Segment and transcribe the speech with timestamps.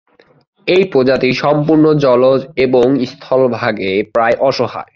[0.67, 4.89] এই প্রজাতি সম্পূর্ণ জলজ এবং স্থলভাগে প্রায় অসহায়।